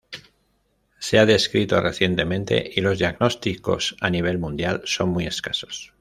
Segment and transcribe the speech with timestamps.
[0.97, 5.93] Se ha descrito recientemente y los diagnósticos a nivel mundial son muy escasos.